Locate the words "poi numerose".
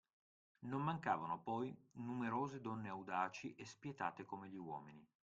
1.43-2.59